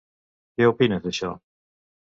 Què 0.61 0.69
opines 0.71 1.05
d'això? 1.05 1.31